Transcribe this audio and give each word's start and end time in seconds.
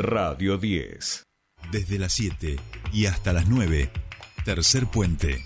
Radio 0.00 0.56
10. 0.56 1.26
Desde 1.70 1.98
las 1.98 2.14
7 2.14 2.56
y 2.92 3.04
hasta 3.04 3.34
las 3.34 3.48
9, 3.48 3.90
tercer 4.44 4.86
puente. 4.86 5.44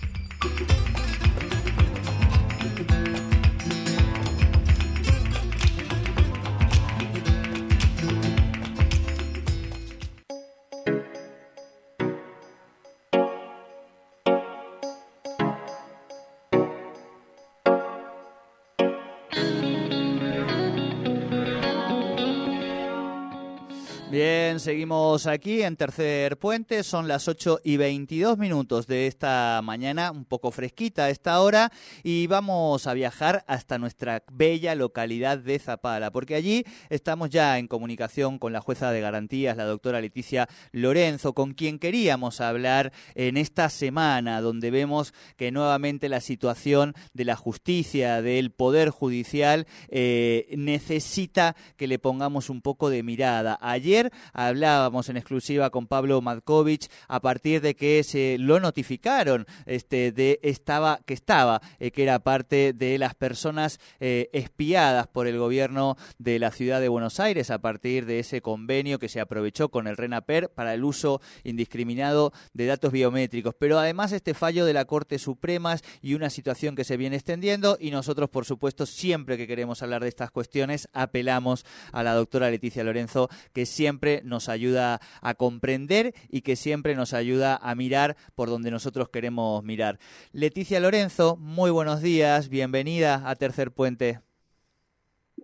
Seguimos 24.65 25.27
aquí 25.27 25.61
en 25.61 25.75
Tercer 25.75 26.39
Puente, 26.39 26.81
son 26.81 27.07
las 27.07 27.27
8 27.27 27.59
y 27.63 27.77
22 27.77 28.39
minutos 28.39 28.87
de 28.87 29.05
esta 29.05 29.61
mañana, 29.63 30.09
un 30.09 30.25
poco 30.25 30.49
fresquita 30.49 31.03
a 31.03 31.11
esta 31.11 31.39
hora, 31.39 31.71
y 32.01 32.25
vamos 32.25 32.87
a 32.87 32.95
viajar 32.95 33.43
hasta 33.45 33.77
nuestra 33.77 34.23
bella 34.31 34.73
localidad 34.73 35.37
de 35.37 35.59
Zapala, 35.59 36.09
porque 36.09 36.33
allí 36.33 36.65
estamos 36.89 37.29
ya 37.29 37.59
en 37.59 37.67
comunicación 37.67 38.39
con 38.39 38.53
la 38.53 38.59
jueza 38.59 38.91
de 38.91 39.01
garantías, 39.01 39.55
la 39.55 39.65
doctora 39.65 40.01
Leticia 40.01 40.49
Lorenzo, 40.71 41.33
con 41.33 41.53
quien 41.53 41.77
queríamos 41.77 42.41
hablar 42.41 42.91
en 43.13 43.37
esta 43.37 43.69
semana, 43.69 44.41
donde 44.41 44.71
vemos 44.71 45.13
que 45.37 45.51
nuevamente 45.51 46.09
la 46.09 46.21
situación 46.21 46.95
de 47.13 47.25
la 47.25 47.35
justicia, 47.35 48.23
del 48.23 48.49
Poder 48.49 48.89
Judicial, 48.89 49.67
eh, 49.89 50.47
necesita 50.57 51.55
que 51.77 51.85
le 51.85 51.99
pongamos 51.99 52.49
un 52.49 52.63
poco 52.63 52.89
de 52.89 53.03
mirada. 53.03 53.59
Ayer 53.61 54.11
hablábamos 54.55 55.09
en 55.09 55.17
exclusiva 55.17 55.69
con 55.69 55.85
Pablo 55.85 56.21
Matkovich 56.21 56.89
a 57.09 57.19
partir 57.19 57.59
de 57.59 57.75
que 57.75 58.01
se 58.05 58.37
lo 58.39 58.61
notificaron 58.61 59.45
este 59.65 60.13
de 60.13 60.39
estaba 60.43 61.01
que 61.05 61.13
estaba 61.13 61.61
eh, 61.79 61.91
que 61.91 62.03
era 62.03 62.19
parte 62.19 62.71
de 62.71 62.97
las 62.97 63.15
personas 63.15 63.81
eh, 63.99 64.29
espiadas 64.31 65.07
por 65.07 65.27
el 65.27 65.37
gobierno 65.37 65.97
de 66.19 66.39
la 66.39 66.51
ciudad 66.51 66.79
de 66.79 66.87
Buenos 66.87 67.19
Aires 67.19 67.51
a 67.51 67.59
partir 67.59 68.05
de 68.05 68.19
ese 68.19 68.39
convenio 68.39 68.97
que 68.97 69.09
se 69.09 69.19
aprovechó 69.19 69.67
con 69.67 69.87
el 69.87 69.97
RENAPER 69.97 70.49
para 70.49 70.73
el 70.73 70.85
uso 70.85 71.19
indiscriminado 71.43 72.31
de 72.53 72.65
datos 72.65 72.93
biométricos, 72.93 73.55
pero 73.59 73.77
además 73.77 74.13
este 74.13 74.33
fallo 74.33 74.65
de 74.65 74.71
la 74.71 74.85
Corte 74.85 75.19
Suprema 75.19 75.75
y 76.01 76.13
una 76.13 76.29
situación 76.29 76.77
que 76.77 76.85
se 76.85 76.95
viene 76.95 77.17
extendiendo 77.17 77.75
y 77.77 77.91
nosotros 77.91 78.29
por 78.29 78.45
supuesto 78.45 78.85
siempre 78.85 79.35
que 79.35 79.47
queremos 79.47 79.83
hablar 79.83 80.01
de 80.01 80.07
estas 80.07 80.31
cuestiones 80.31 80.87
apelamos 80.93 81.65
a 81.91 82.03
la 82.03 82.13
doctora 82.13 82.49
Leticia 82.49 82.85
Lorenzo 82.85 83.29
que 83.51 83.65
siempre 83.65 84.05
siempre 84.05 84.21
nos 84.45 84.49
ayuda 84.49 84.99
a 85.21 85.33
comprender 85.33 86.13
y 86.29 86.41
que 86.41 86.55
siempre 86.55 86.95
nos 86.95 87.13
ayuda 87.13 87.57
a 87.61 87.73
mirar 87.73 88.15
por 88.35 88.49
donde 88.49 88.69
nosotros 88.69 89.09
queremos 89.09 89.63
mirar. 89.63 89.97
Leticia 90.33 90.79
Lorenzo, 90.79 91.37
muy 91.37 91.71
buenos 91.71 92.01
días, 92.01 92.49
bienvenida 92.49 93.23
a 93.25 93.35
Tercer 93.35 93.71
Puente. 93.71 94.19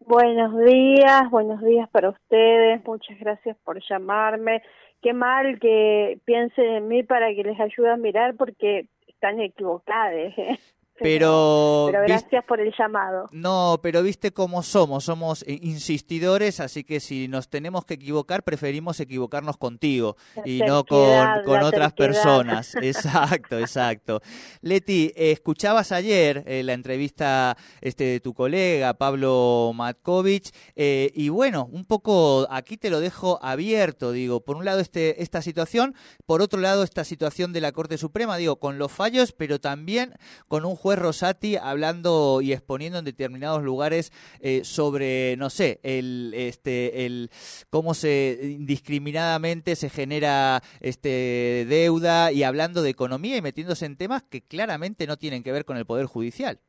Buenos 0.06 0.54
días, 0.66 1.30
buenos 1.32 1.62
días 1.62 1.90
para 1.90 2.10
ustedes, 2.10 2.84
muchas 2.86 3.18
gracias 3.20 3.58
por 3.64 3.82
llamarme. 3.90 4.62
Qué 5.02 5.14
mal 5.14 5.60
que 5.60 6.20
piensen 6.26 6.66
en 6.66 6.88
mí 6.88 7.02
para 7.02 7.34
que 7.34 7.44
les 7.44 7.60
ayude 7.60 7.90
a 7.90 7.98
mirar 7.98 8.36
porque 8.36 8.86
están 9.08 9.40
equivocadas. 9.40 10.14
¿eh? 10.38 10.60
Pero, 11.02 11.90
gracias 11.92 12.44
por 12.46 12.60
el 12.60 12.74
llamado. 12.78 13.28
No, 13.32 13.80
pero 13.82 14.04
viste 14.04 14.32
cómo 14.32 14.64
somos, 14.64 15.06
somos 15.06 15.44
insistidores, 15.48 16.60
así 16.60 16.84
que 16.84 17.00
si 17.00 17.28
nos 17.28 17.50
tenemos 17.50 17.86
que 17.86 17.96
equivocar, 17.96 18.44
preferimos 18.44 19.00
equivocarnos 19.00 19.58
contigo 19.58 20.16
y 20.46 20.60
no 20.60 20.84
con, 20.84 21.64
otras 21.64 21.94
personas. 21.94 22.76
Exacto, 22.82 23.58
exacto. 23.60 24.22
Leti, 24.62 25.12
escuchabas 25.16 25.92
ayer 25.92 26.44
eh, 26.46 26.64
la 26.64 26.74
entrevista 26.74 27.56
este, 27.80 28.04
de 28.06 28.20
tu 28.20 28.34
colega 28.34 28.94
Pablo 28.94 29.72
Matkovich 29.74 30.52
eh, 30.76 31.12
y 31.14 31.30
bueno, 31.30 31.68
un 31.72 31.86
poco 31.86 32.48
aquí 32.50 32.78
te 32.78 32.90
lo 32.90 33.00
dejo 33.00 33.40
abierto, 33.42 34.12
digo, 34.12 34.42
por 34.42 34.58
un 34.58 34.66
lado 34.66 34.80
este, 34.80 35.22
esta 35.22 35.42
situación, 35.42 35.96
por 36.26 36.42
otro 36.42 36.60
lado 36.60 36.84
esta 36.84 37.04
situación 37.04 37.54
de 37.54 37.62
la 37.62 37.72
Corte 37.72 37.98
Suprema, 37.98 38.38
digo, 38.38 38.58
con 38.58 38.78
los 38.78 38.92
fallos, 38.92 39.32
pero 39.32 39.60
también 39.60 40.14
con 40.48 40.66
un 40.66 40.76
juez 40.76 40.91
Rosati 41.00 41.56
hablando 41.56 42.42
y 42.42 42.54
exponiendo 42.54 43.00
en 43.00 43.06
determinados 43.06 43.64
lugares 43.64 44.12
eh, 44.40 44.64
sobre, 44.64 45.36
no 45.38 45.50
sé, 45.50 45.80
el, 45.84 46.34
este, 46.36 47.06
el 47.06 47.30
cómo 47.70 47.94
se 47.94 48.40
indiscriminadamente 48.42 49.76
se 49.76 49.90
genera 49.90 50.62
este 50.80 51.66
deuda 51.68 52.32
y 52.32 52.44
hablando 52.44 52.82
de 52.82 52.90
economía 52.90 53.38
y 53.38 53.42
metiéndose 53.42 53.86
en 53.86 53.98
temas 53.98 54.24
que 54.24 54.42
claramente 54.42 55.08
no 55.08 55.18
tienen 55.18 55.44
que 55.44 55.52
ver 55.52 55.66
con 55.66 55.78
el 55.78 55.86
poder 55.86 56.06
judicial. 56.06 56.60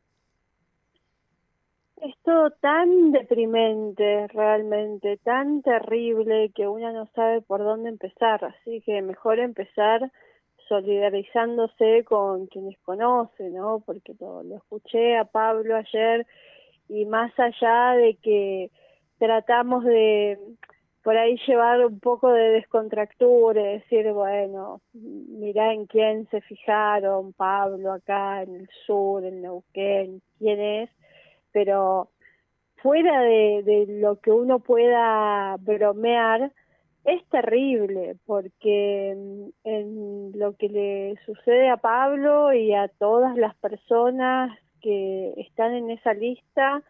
Es 2.03 2.17
todo 2.25 2.51
tan 2.51 3.13
deprimente, 3.13 4.27
realmente, 4.29 5.19
tan 5.19 5.63
terrible 5.63 6.51
que 6.53 6.67
uno 6.67 6.93
no 6.93 7.09
sabe 7.15 7.43
por 7.43 7.63
dónde 7.63 7.91
empezar, 7.91 8.45
así 8.45 8.81
que 8.85 9.01
mejor 9.03 9.39
empezar 9.39 10.11
solidarizándose 10.73 12.03
con 12.05 12.47
quienes 12.47 12.79
conoce, 12.79 13.51
¿no? 13.51 13.83
Porque 13.85 14.15
lo, 14.19 14.41
escuché 14.57 15.19
a 15.19 15.27
Pablo 15.27 15.77
ayer 15.77 16.27
y 16.89 17.05
más 17.05 17.31
allá 17.39 17.93
de 17.93 18.15
que 18.23 18.71
tratamos 19.19 19.85
de 19.85 20.39
por 21.03 21.15
ahí 21.19 21.39
llevar 21.47 21.85
un 21.85 22.01
poco 22.01 22.33
de 22.33 22.53
descontractura, 22.53 23.61
decir, 23.63 24.11
bueno, 24.13 24.81
mirá 24.95 25.75
en 25.75 25.85
quién 25.85 26.27
se 26.31 26.41
fijaron, 26.41 27.35
Pablo 27.35 27.93
acá 27.93 28.43
en 28.43 28.55
el 28.55 28.69
sur, 28.87 29.23
en 29.25 29.43
Neuquén, 29.43 30.23
quién 30.39 30.59
es, 30.59 30.91
pero 31.53 32.09
fuera 32.77 33.21
de, 33.21 33.63
de 33.63 34.01
lo 34.01 34.21
que 34.21 34.31
uno 34.31 34.61
pueda 34.61 35.55
bromear, 35.59 36.51
es 37.05 37.25
terrible 37.29 38.17
porque 38.27 39.15
mm, 39.17 39.49
en 39.65 40.39
lo 40.39 40.57
que 40.57 40.69
le 40.69 41.17
sucede 41.27 41.69
a 41.69 41.77
Pablo 41.77 42.53
y 42.53 42.75
a 42.75 42.89
todas 42.89 43.37
las 43.37 43.55
personas 43.57 44.57
que 44.81 45.35
están 45.37 45.75
en 45.75 45.91
esa 45.91 46.13
lista 46.15 46.83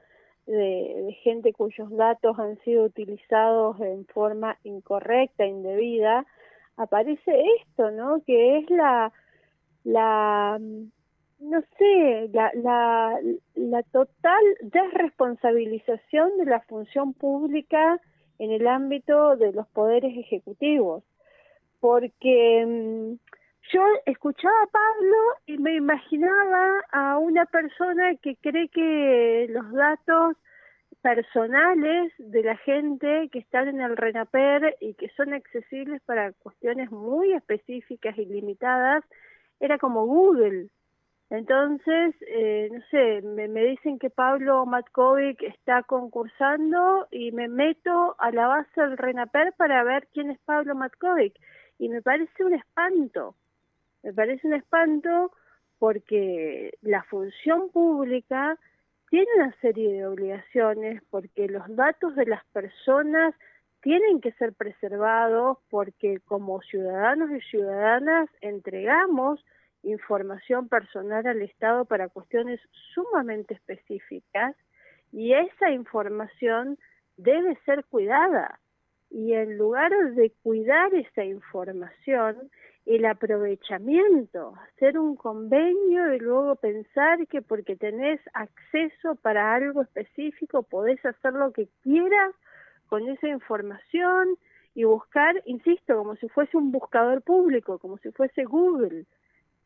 de, 0.47 1.17
gente 1.23 1.53
cuyos 1.53 1.91
datos 1.91 2.39
han 2.39 2.59
sido 2.61 2.85
utilizados 2.85 3.81
en 3.81 4.07
forma 4.07 4.59
incorrecta, 4.65 5.47
indebida, 5.47 6.27
aparece 6.77 7.45
esto, 7.61 7.91
¿no? 7.91 8.23
Que 8.27 8.59
es 8.59 8.71
la, 8.71 9.13
la, 9.85 10.59
mm, 10.61 10.91
no 11.41 11.63
sé, 11.79 12.29
la, 12.33 12.51
la, 12.55 13.19
la 13.55 13.83
total 13.85 14.43
desresponsabilización 14.63 16.39
de 16.39 16.47
la 16.47 16.61
función 16.61 17.15
pública 17.15 18.01
en 18.39 18.51
el 18.51 18.67
ámbito 18.67 19.37
de 19.37 19.53
los 19.53 19.67
poderes 19.69 20.17
ejecutivos, 20.17 21.05
porque 21.81 22.65
mm, 22.67 23.15
yo 23.73 23.83
escuchaba 24.07 24.63
a 24.63 24.67
Pablo 24.67 25.17
y 25.47 25.59
me 25.59 25.77
imaginaba 25.77 26.85
a 26.91 27.19
una 27.19 27.47
persona 27.47 28.15
que 28.17 28.37
cree 28.37 28.69
que 28.69 29.47
los 29.51 29.71
datos 29.73 30.37
personales 31.01 32.13
de 32.19 32.43
la 32.43 32.57
gente 32.59 33.29
que 33.33 33.41
están 33.41 33.69
en 33.69 33.81
el 33.81 33.97
RENAPER 33.97 34.77
y 34.81 34.95
que 34.95 35.09
son 35.17 35.35
accesibles 35.35 36.01
para 36.03 36.33
cuestiones 36.33 36.91
muy 36.91 37.33
específicas 37.33 38.17
y 38.19 38.25
limitadas, 38.27 39.05
era 39.61 39.79
como 39.79 40.07
Google, 40.07 40.69
entonces, 41.33 42.15
eh, 42.29 42.69
no 42.71 42.83
sé, 42.91 43.23
me, 43.23 43.49
dicen 43.65 43.99
que 43.99 44.11
Pablo 44.11 44.67
Matkovic 44.67 45.43
está 45.43 45.83
concursando 45.83 47.09
y 47.11 47.33
me 47.33 47.49
meto 47.49 48.15
a 48.19 48.31
la 48.31 48.49
base 48.49 48.79
del 48.83 48.99
RENAPER 48.99 49.55
para 49.57 49.83
ver 49.83 50.09
quién 50.13 50.31
es 50.31 50.39
Pablo 50.41 50.75
Matkovic. 50.75 51.35
Y 51.79 51.89
me 51.89 52.03
parece 52.03 52.45
un 52.45 52.53
espanto, 52.53 53.35
me 54.03 54.13
parece 54.13 54.47
un 54.47 54.53
espanto 54.53 55.33
porque 55.79 56.77
la 56.83 57.03
función 57.05 57.71
pública 57.71 58.59
tiene 59.09 59.29
una 59.37 59.57
serie 59.63 59.91
de 59.91 60.07
obligaciones, 60.07 61.03
porque 61.09 61.49
los 61.49 61.65
datos 61.75 62.15
de 62.15 62.27
las 62.27 62.45
personas 62.53 63.35
tienen 63.81 64.21
que 64.21 64.33
ser 64.33 64.53
preservados, 64.53 65.57
porque 65.71 66.21
como 66.27 66.61
ciudadanos 66.61 67.31
y 67.31 67.41
ciudadanas 67.41 68.29
entregamos 68.43 69.43
información 69.83 70.69
personal 70.69 71.27
al 71.27 71.43
Estado 71.43 71.85
para 71.85 72.09
cuestiones 72.09 72.61
sumamente 72.95 73.55
específicas 73.55 74.57
y 75.13 75.35
esa 75.35 75.71
información 75.71 76.79
debe 77.17 77.57
ser 77.65 77.85
cuidada. 77.85 78.59
Y 79.11 79.35
en 79.35 79.59
lugar 79.59 79.93
de 80.15 80.33
cuidar 80.43 80.95
esa 80.95 81.25
información, 81.25 82.51
el 82.87 83.05
aprovechamiento, 83.05 84.55
hacer 84.69 84.99
un 84.99 85.17
convenio 85.17 86.15
y 86.15 86.19
luego 86.19 86.57
pensar 86.57 87.27
que 87.29 87.43
porque 87.43 87.77
tenés 87.77 88.21
acceso 88.33 89.17
para 89.17 89.55
algo 89.55 89.83
específico 89.83 90.63
podés 90.63 91.05
hacer 91.05 91.35
lo 91.35 91.53
que 91.53 91.69
quieras 91.83 92.35
con 92.89 93.09
esa 93.09 93.29
información 93.29 94.37
y 94.75 94.85
buscar, 94.85 95.43
insisto, 95.45 95.97
como 95.97 96.17
si 96.17 96.29
fuese 96.29 96.57
un 96.57 96.73
buscador 96.73 97.23
público, 97.23 97.79
como 97.79 97.99
si 97.99 98.11
fuese 98.13 98.45
Google. 98.45 99.05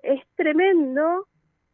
Es 0.06 0.22
tremendo 0.36 1.26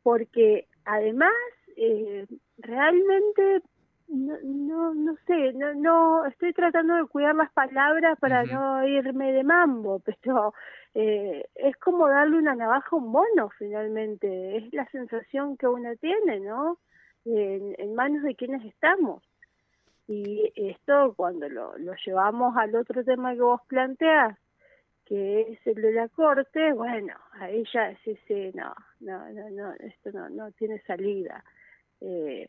porque 0.03 0.67
además 0.85 1.33
eh, 1.77 2.27
realmente 2.59 3.63
no, 4.09 4.37
no, 4.43 4.95
no 4.95 5.17
sé, 5.27 5.53
no, 5.55 5.75
no, 5.75 6.27
estoy 6.27 6.53
tratando 6.53 6.95
de 6.95 7.07
cuidar 7.07 7.35
las 7.35 7.53
palabras 7.53 8.19
para 8.19 8.45
no 8.45 8.87
irme 8.87 9.33
de 9.33 9.45
mambo, 9.45 10.01
pero 10.23 10.55
eh, 10.95 11.47
es 11.55 11.77
como 11.77 12.09
darle 12.09 12.39
una 12.39 12.55
navaja 12.55 12.89
a 12.93 12.97
un 12.97 13.11
mono 13.11 13.51
finalmente, 13.59 14.57
es 14.57 14.73
la 14.73 14.87
sensación 14.91 15.57
que 15.57 15.67
uno 15.67 15.91
tiene, 15.97 16.41
¿no? 16.41 16.79
En, 17.25 17.75
en 17.79 17.95
manos 17.95 18.23
de 18.23 18.35
quienes 18.35 18.65
estamos. 18.65 19.23
Y 20.09 20.53
esto 20.57 21.15
cuando 21.17 21.49
lo, 21.49 21.79
lo 21.79 21.95
llevamos 22.05 22.57
al 22.57 22.75
otro 22.75 23.05
tema 23.05 23.35
que 23.35 23.41
vos 23.41 23.61
planteás, 23.69 24.37
que 25.07 25.53
es 25.53 25.67
el 25.67 25.83
de 25.83 25.93
la 25.93 26.09
corte, 26.09 26.73
bueno, 26.73 27.15
ahí 27.33 27.65
ya 27.73 27.97
sí, 28.05 28.17
sí, 28.27 28.51
no, 28.55 28.75
no, 29.01 29.29
no, 29.31 29.51
no, 29.51 29.73
esto 29.75 30.11
no, 30.13 30.29
no 30.29 30.51
tiene 30.53 30.81
salida. 30.83 31.45
Eh, 32.01 32.49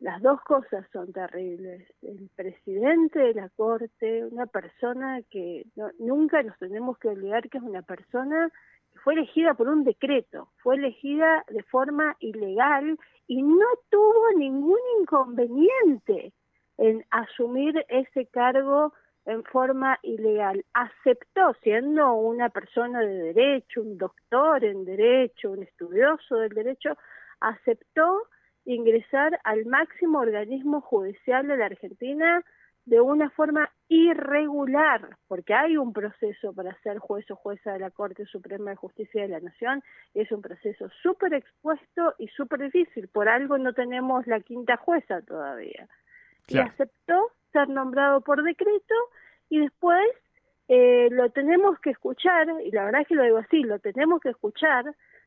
las 0.00 0.22
dos 0.22 0.40
cosas 0.42 0.86
son 0.92 1.12
terribles. 1.12 1.86
El 2.02 2.30
presidente 2.34 3.18
de 3.18 3.34
la 3.34 3.50
Corte, 3.50 4.24
una 4.24 4.46
persona 4.46 5.20
que 5.30 5.66
nunca 5.98 6.42
nos 6.42 6.58
tenemos 6.58 6.98
que 6.98 7.08
olvidar 7.08 7.48
que 7.50 7.58
es 7.58 7.64
una 7.64 7.82
persona 7.82 8.50
que 8.92 8.98
fue 9.00 9.12
elegida 9.12 9.52
por 9.52 9.68
un 9.68 9.84
decreto, 9.84 10.48
fue 10.62 10.76
elegida 10.76 11.44
de 11.48 11.62
forma 11.64 12.16
ilegal 12.20 12.98
y 13.26 13.42
no 13.42 13.66
tuvo 13.90 14.32
ningún 14.38 14.80
inconveniente 15.00 16.32
en 16.78 17.04
asumir 17.10 17.84
ese 17.88 18.24
cargo 18.26 18.94
en 19.26 19.44
forma 19.44 19.98
ilegal. 20.02 20.64
Aceptó, 20.72 21.54
siendo 21.62 22.14
una 22.14 22.48
persona 22.48 23.00
de 23.00 23.32
derecho, 23.32 23.82
un 23.82 23.98
doctor 23.98 24.64
en 24.64 24.84
derecho, 24.84 25.52
un 25.52 25.62
estudioso 25.62 26.36
del 26.36 26.50
derecho, 26.50 26.96
aceptó 27.40 28.22
ingresar 28.64 29.40
al 29.44 29.66
máximo 29.66 30.20
organismo 30.20 30.80
judicial 30.80 31.46
de 31.48 31.56
la 31.56 31.66
Argentina 31.66 32.44
de 32.86 33.00
una 33.00 33.30
forma 33.30 33.70
irregular, 33.88 35.16
porque 35.28 35.54
hay 35.54 35.76
un 35.76 35.92
proceso 35.92 36.52
para 36.52 36.74
ser 36.80 36.98
juez 36.98 37.30
o 37.30 37.36
jueza 37.36 37.72
de 37.72 37.78
la 37.78 37.90
Corte 37.90 38.24
Suprema 38.24 38.70
de 38.70 38.76
Justicia 38.76 39.22
de 39.22 39.28
la 39.28 39.40
Nación, 39.40 39.82
y 40.14 40.20
es 40.20 40.32
un 40.32 40.40
proceso 40.40 40.88
súper 41.02 41.34
expuesto 41.34 42.14
y 42.18 42.28
súper 42.28 42.60
difícil, 42.60 43.08
por 43.08 43.28
algo 43.28 43.58
no 43.58 43.74
tenemos 43.74 44.26
la 44.26 44.40
quinta 44.40 44.76
jueza 44.76 45.20
todavía. 45.22 45.88
Y 46.48 46.58
aceptó 46.58 47.30
ser 47.52 47.68
nombrado 47.68 48.20
por 48.20 48.42
decreto 48.42 48.94
y 49.48 49.60
después 49.60 50.06
eh, 50.68 51.08
lo 51.10 51.30
tenemos 51.30 51.80
que 51.80 51.90
escuchar, 51.90 52.46
y 52.64 52.70
la 52.70 52.84
verdad 52.84 53.00
es 53.02 53.08
que 53.08 53.16
lo 53.16 53.24
digo 53.24 53.38
así, 53.38 53.62
lo 53.64 53.80
tenemos 53.80 54.20
que 54.20 54.28
escuchar, 54.28 54.84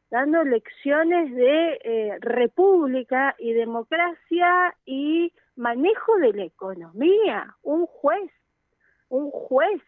dando 0.09 0.43
lecciones 0.43 1.35
de 1.35 1.79
eh, 1.83 2.17
república 2.21 3.35
y 3.37 3.51
democracia 3.51 4.73
y 4.85 5.33
manejo 5.57 6.17
de 6.19 6.33
la 6.33 6.43
economía. 6.43 7.57
Un 7.61 7.87
juez, 7.87 8.31
un 9.09 9.31
juez, 9.31 9.81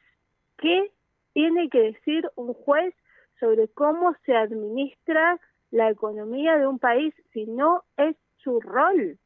¿qué 0.58 0.92
tiene 1.34 1.70
que 1.70 1.94
decir 1.94 2.30
un 2.36 2.54
juez 2.54 2.94
sobre 3.40 3.68
cómo 3.70 4.14
se 4.26 4.36
administra 4.36 5.40
la 5.72 5.90
economía 5.90 6.58
de 6.58 6.68
un 6.68 6.80
país 6.80 7.14
si 7.32 7.46
no 7.46 7.84
es 7.96 8.18
su 8.38 8.60
rol? 8.60 9.18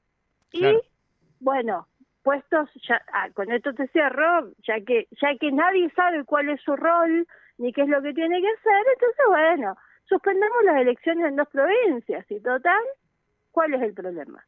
Y 0.51 0.63
bueno, 1.39 1.87
puestos, 2.23 2.69
ya, 2.87 3.01
ah, 3.13 3.29
con 3.33 3.51
esto 3.51 3.73
te 3.73 3.87
cierro, 3.89 4.51
ya 4.67 4.79
que, 4.85 5.07
ya 5.21 5.29
que 5.39 5.51
nadie 5.51 5.89
sabe 5.95 6.23
cuál 6.25 6.49
es 6.49 6.61
su 6.61 6.75
rol 6.75 7.27
ni 7.57 7.73
qué 7.73 7.81
es 7.81 7.89
lo 7.89 8.01
que 8.01 8.13
tiene 8.13 8.41
que 8.41 8.47
hacer, 8.47 8.85
entonces 8.93 9.25
bueno, 9.27 9.75
suspendamos 10.07 10.63
las 10.65 10.81
elecciones 10.81 11.27
en 11.27 11.35
dos 11.35 11.47
provincias 11.49 12.25
y 12.29 12.39
total, 12.39 12.83
¿cuál 13.51 13.73
es 13.73 13.81
el 13.81 13.93
problema? 13.93 14.43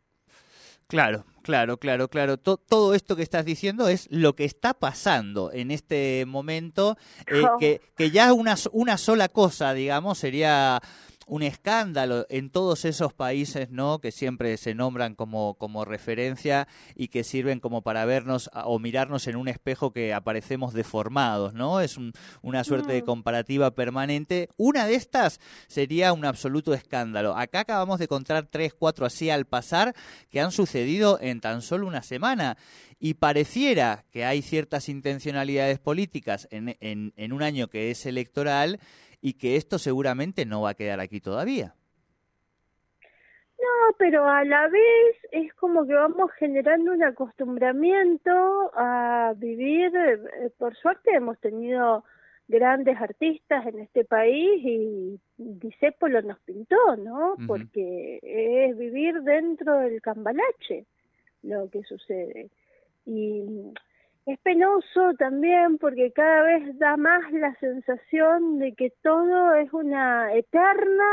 Claro, 0.88 1.24
claro, 1.42 1.78
claro, 1.78 2.10
claro. 2.10 2.36
todo 2.38 2.94
esto 2.94 3.16
que 3.16 3.24
estás 3.24 3.46
diciendo 3.46 3.88
es 3.88 4.12
lo 4.12 4.36
que 4.36 4.44
está 4.44 4.74
pasando 4.74 5.50
en 5.54 5.72
este 5.72 6.26
momento, 6.28 6.98
eh, 7.28 7.44
que, 7.60 7.82
que 7.96 8.12
ya 8.12 8.34
una, 8.34 8.56
una 8.74 8.98
sola 8.98 9.30
cosa, 9.30 9.74
digamos, 9.74 10.18
sería 10.18 10.82
un 11.32 11.44
escándalo 11.44 12.26
en 12.28 12.50
todos 12.50 12.84
esos 12.84 13.14
países, 13.14 13.70
¿no? 13.70 14.00
Que 14.00 14.12
siempre 14.12 14.58
se 14.58 14.76
nombran 14.76 15.16
como, 15.16 15.54
como 15.54 15.86
referencia 15.86 16.68
y 16.94 17.08
que 17.08 17.24
sirven 17.24 17.62
como 17.62 17.84
para 17.84 18.04
vernos 18.04 18.50
o 18.66 18.80
mirarnos 18.80 19.28
en 19.28 19.38
un 19.38 19.48
espejo 19.48 19.94
que 19.94 20.14
aparecemos 20.14 20.74
deformados, 20.74 21.54
¿no? 21.54 21.80
Es 21.80 21.98
una 22.42 22.66
suerte 22.66 22.92
de 22.92 23.04
mm. 23.04 23.06
comparativa 23.06 23.72
permanente. 23.72 24.50
Una 24.58 24.86
de 24.88 24.96
estas 24.96 25.40
sería 25.70 26.12
un 26.12 26.26
absoluto 26.26 26.74
escándalo. 26.74 27.38
Acá 27.38 27.62
acabamos 27.62 28.00
de 28.00 28.10
contar 28.10 28.48
tres, 28.48 28.74
cuatro 28.74 29.06
así 29.06 29.30
al 29.30 29.46
pasar 29.46 29.96
que 30.32 30.42
han 30.42 30.52
sucedido 30.52 31.18
en 31.22 31.40
tan 31.40 31.62
solo 31.62 31.88
una 31.88 32.04
semana 32.04 32.58
y 33.00 33.14
pareciera 33.14 34.04
que 34.12 34.26
hay 34.26 34.42
ciertas 34.42 34.90
intencionalidades 34.90 35.80
políticas 35.80 36.50
en, 36.52 36.76
en, 36.82 37.14
en 37.16 37.32
un 37.32 37.42
año 37.42 37.70
que 37.70 37.90
es 37.90 38.06
electoral 38.06 38.82
y 39.22 39.34
que 39.34 39.56
esto 39.56 39.78
seguramente 39.78 40.46
no 40.46 40.62
va 40.62 40.72
a 40.72 40.74
quedar 40.74 41.00
aquí 41.00 41.22
todavía. 41.22 41.76
No, 43.60 43.96
pero 44.00 44.28
a 44.28 44.44
la 44.44 44.68
vez 44.68 45.16
es 45.32 45.54
como 45.54 45.86
que 45.86 45.94
vamos 45.94 46.32
generando 46.40 46.92
un 46.92 47.04
acostumbramiento 47.04 48.32
a 48.76 49.34
vivir, 49.38 49.96
eh, 49.96 50.50
por 50.58 50.76
suerte 50.76 51.12
hemos 51.14 51.38
tenido 51.40 52.04
grandes 52.48 52.98
artistas 53.00 53.66
en 53.68 53.80
este 53.80 54.04
país 54.04 54.62
y 54.64 55.20
Disépolo 55.38 56.22
nos 56.24 56.40
pintó, 56.40 56.98
¿no? 56.98 57.36
Porque 57.48 58.20
es 58.22 58.78
vivir 58.78 59.22
dentro 59.22 59.78
del 59.80 60.02
cambalache 60.02 60.86
lo 61.44 61.70
que 61.70 61.84
sucede. 61.84 62.50
Y 63.06 63.74
es 64.26 64.40
penoso 64.40 65.14
también 65.18 65.78
porque 65.78 66.12
cada 66.12 66.44
vez 66.44 66.78
da 66.78 66.96
más 66.98 67.32
la 67.32 67.56
sensación 67.56 68.60
de 68.60 68.74
que 68.76 68.92
todo 69.02 69.56
es 69.56 69.72
una 69.74 70.34
eterna 70.34 71.10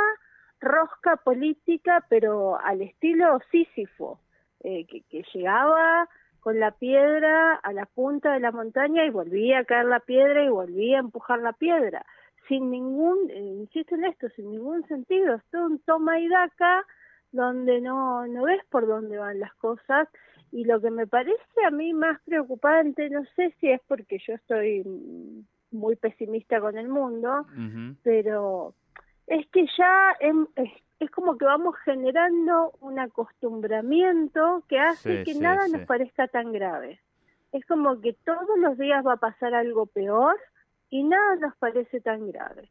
rosca 0.61 1.17
política, 1.17 2.05
pero 2.09 2.61
al 2.61 2.83
estilo 2.83 3.39
Sísifo, 3.51 4.21
eh, 4.61 4.87
que, 4.87 5.25
llegaba 5.33 6.09
con 6.41 6.61
la 6.61 6.73
piedra 6.73 7.55
a 7.55 7.73
la 7.73 7.87
punta 7.87 8.33
de 8.33 8.41
la 8.41 8.53
montaña 8.53 9.05
y 9.05 9.11
volvía 9.11 9.61
a 9.61 9.65
caer 9.65 9.87
la 9.87 10.01
piedra 10.01 10.45
y 10.45 10.49
volvía 10.49 10.99
a 10.99 11.01
empujar 11.01 11.39
la 11.41 11.53
piedra, 11.53 12.05
sin 12.47 12.71
ningún, 12.71 13.31
eh, 13.31 13.39
insisto 13.39 13.95
en 13.95 14.05
esto, 14.05 14.29
sin 14.31 14.51
ningún 14.51 14.87
sentido, 14.87 15.37
es 15.37 15.45
todo 15.51 15.67
un 15.67 15.79
toma 15.81 16.19
y 16.19 16.29
daca 16.29 16.85
donde 17.33 17.81
no, 17.81 18.27
no 18.27 18.45
ves 18.45 18.65
por 18.71 18.87
dónde 18.87 19.19
van 19.19 19.41
las 19.41 19.55
cosas 19.55 20.09
y 20.51 20.65
lo 20.65 20.81
que 20.81 20.91
me 20.91 21.07
parece 21.07 21.65
a 21.67 21.71
mí 21.71 21.93
más 21.93 22.21
preocupante, 22.23 23.11
no 23.11 23.25
sé 23.37 23.55
si 23.61 23.71
es 23.71 23.81
porque 23.87 24.19
yo 24.27 24.35
estoy 24.35 24.85
muy 25.71 25.97
pesimista 25.97 26.61
con 26.61 26.79
el 26.79 26.89
mundo, 26.89 27.47
pero 28.03 28.75
es 29.27 29.47
que 29.49 29.67
ya 29.77 30.17
es, 30.21 31.11
como 31.11 31.37
que 31.37 31.45
vamos 31.45 31.77
generando 31.85 32.73
un 32.81 32.99
acostumbramiento 32.99 34.65
que 34.69 34.79
hace 34.79 35.23
que 35.25 35.35
nada 35.35 35.69
nos 35.69 35.87
parezca 35.87 36.27
tan 36.29 36.53
grave. 36.53 37.01
Es 37.53 37.65
como 37.67 38.01
que 38.01 38.15
todos 38.25 38.59
los 38.59 38.77
días 38.79 39.07
va 39.07 39.15
a 39.15 39.19
pasar 39.19 39.55
algo 39.55 39.87
peor 39.87 40.37
y 40.91 41.03
nada 41.03 41.37
nos 41.37 41.57
parece 41.57 42.01
tan 42.01 42.31
grave. 42.31 42.69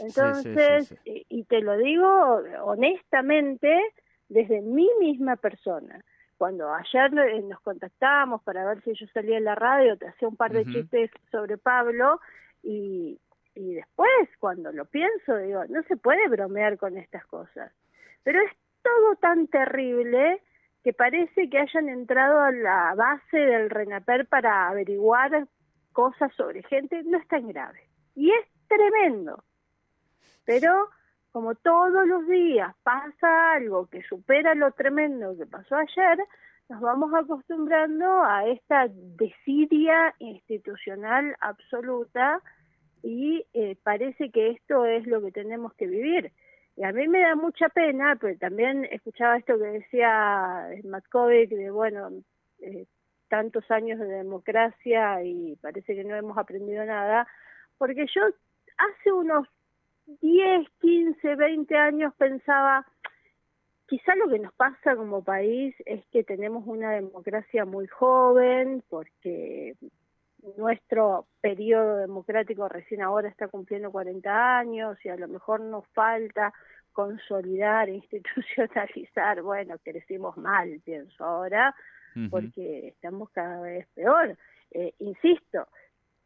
Entonces, 0.00 0.94
y 1.04 1.44
te 1.44 1.60
lo 1.60 1.76
digo 1.76 2.40
honestamente, 2.64 3.80
desde 4.28 4.60
mi 4.60 4.88
misma 5.00 5.36
persona 5.36 6.02
cuando 6.42 6.74
ayer 6.74 7.16
eh, 7.20 7.40
nos 7.42 7.60
contactábamos 7.60 8.42
para 8.42 8.64
ver 8.64 8.82
si 8.82 8.92
yo 8.94 9.06
salía 9.14 9.38
en 9.38 9.44
la 9.44 9.54
radio, 9.54 9.96
te 9.96 10.08
hacía 10.08 10.26
un 10.26 10.34
par 10.34 10.50
de 10.50 10.64
chistes 10.64 11.08
sobre 11.30 11.56
Pablo 11.56 12.18
y, 12.64 13.16
y 13.54 13.74
después 13.74 14.28
cuando 14.40 14.72
lo 14.72 14.84
pienso 14.86 15.36
digo, 15.36 15.62
no 15.68 15.84
se 15.84 15.96
puede 15.96 16.26
bromear 16.26 16.78
con 16.78 16.98
estas 16.98 17.24
cosas. 17.26 17.70
Pero 18.24 18.40
es 18.40 18.50
todo 18.82 19.14
tan 19.20 19.46
terrible 19.46 20.42
que 20.82 20.92
parece 20.92 21.48
que 21.48 21.60
hayan 21.60 21.88
entrado 21.88 22.40
a 22.40 22.50
la 22.50 22.92
base 22.96 23.36
del 23.36 23.70
RENAPER 23.70 24.26
para 24.26 24.68
averiguar 24.68 25.46
cosas 25.92 26.34
sobre 26.34 26.64
gente, 26.64 27.04
no 27.04 27.18
es 27.18 27.28
tan 27.28 27.46
grave. 27.46 27.88
Y 28.16 28.32
es 28.32 28.48
tremendo. 28.66 29.44
Pero 30.44 30.88
como 31.32 31.54
todos 31.54 32.06
los 32.06 32.26
días 32.28 32.74
pasa 32.82 33.54
algo 33.54 33.86
que 33.86 34.02
supera 34.02 34.54
lo 34.54 34.70
tremendo 34.72 35.36
que 35.36 35.46
pasó 35.46 35.76
ayer, 35.76 36.18
nos 36.68 36.80
vamos 36.80 37.12
acostumbrando 37.14 38.22
a 38.22 38.46
esta 38.46 38.86
desidia 38.88 40.14
institucional 40.18 41.34
absoluta 41.40 42.40
y 43.02 43.44
eh, 43.54 43.76
parece 43.82 44.30
que 44.30 44.50
esto 44.50 44.84
es 44.84 45.06
lo 45.06 45.20
que 45.22 45.32
tenemos 45.32 45.74
que 45.74 45.86
vivir. 45.86 46.32
Y 46.76 46.84
a 46.84 46.92
mí 46.92 47.08
me 47.08 47.20
da 47.20 47.34
mucha 47.34 47.68
pena, 47.68 48.16
pero 48.20 48.38
también 48.38 48.86
escuchaba 48.90 49.36
esto 49.36 49.58
que 49.58 49.64
decía 49.64 50.68
Matkovic, 50.84 51.50
de 51.50 51.70
bueno, 51.70 52.10
eh, 52.60 52.86
tantos 53.28 53.70
años 53.70 53.98
de 53.98 54.06
democracia 54.06 55.22
y 55.24 55.56
parece 55.56 55.94
que 55.94 56.04
no 56.04 56.14
hemos 56.14 56.38
aprendido 56.38 56.84
nada, 56.84 57.26
porque 57.78 58.06
yo 58.14 58.22
hace 58.78 59.12
unos 59.12 59.48
10, 60.06 60.68
15, 60.80 61.36
20 61.36 61.76
años 61.76 62.12
pensaba, 62.16 62.86
quizá 63.86 64.14
lo 64.16 64.28
que 64.28 64.38
nos 64.38 64.52
pasa 64.54 64.96
como 64.96 65.22
país 65.22 65.74
es 65.86 66.04
que 66.06 66.24
tenemos 66.24 66.64
una 66.66 66.92
democracia 66.92 67.64
muy 67.64 67.86
joven, 67.86 68.82
porque 68.88 69.76
nuestro 70.56 71.26
periodo 71.40 71.98
democrático 71.98 72.68
recién 72.68 73.02
ahora 73.02 73.28
está 73.28 73.48
cumpliendo 73.48 73.92
40 73.92 74.58
años 74.58 74.98
y 75.04 75.08
a 75.08 75.16
lo 75.16 75.28
mejor 75.28 75.60
nos 75.60 75.86
falta 75.88 76.52
consolidar, 76.92 77.88
institucionalizar, 77.88 79.42
bueno, 79.42 79.76
crecimos 79.82 80.36
mal, 80.36 80.80
pienso 80.84 81.24
ahora, 81.24 81.74
porque 82.30 82.88
estamos 82.88 83.30
cada 83.30 83.60
vez 83.62 83.86
peor. 83.94 84.36
Eh, 84.70 84.92
insisto, 84.98 85.66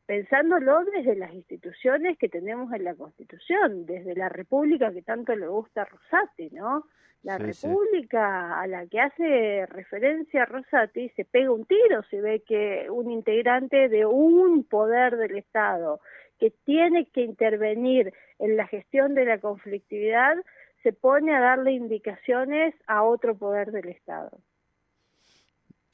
pensándolo 0.07 0.85
desde 0.85 1.17
las 1.17 1.35
instituciones 1.35 2.17
que 2.17 2.29
tenemos 2.29 2.73
en 2.73 2.85
la 2.85 2.95
Constitución, 2.95 3.87
desde 3.87 4.15
la 4.15 4.29
República 4.29 4.93
que 4.93 5.03
tanto 5.03 5.35
le 5.35 5.49
gusta 5.49 5.83
a 5.83 5.85
Rosati, 5.85 6.51
¿no? 6.51 6.85
La 7.23 7.39
República 7.39 8.61
a 8.61 8.69
la 8.69 8.87
que 8.87 9.01
hace 9.01 9.67
referencia 9.67 10.45
Rosati 10.45 11.09
se 11.11 11.25
pega 11.25 11.51
un 11.51 11.65
tiro 11.65 12.03
si 12.09 12.21
ve 12.21 12.45
que 12.47 12.87
un 12.89 13.11
integrante 13.11 13.89
de 13.89 14.07
un 14.07 14.63
poder 14.63 15.17
del 15.17 15.37
Estado 15.37 16.01
que 16.39 16.53
tiene 16.65 17.07
que 17.07 17.23
intervenir 17.23 18.13
en 18.39 18.57
la 18.57 18.69
gestión 18.69 19.15
de 19.15 19.25
la 19.25 19.39
conflictividad 19.39 20.37
se 20.85 20.93
pone 20.93 21.35
a 21.35 21.41
darle 21.41 21.73
indicaciones 21.73 22.75
a 22.87 23.03
otro 23.03 23.37
poder 23.37 23.73
del 23.73 23.89
Estado. 23.89 24.39